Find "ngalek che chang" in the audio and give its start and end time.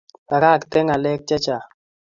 0.87-1.65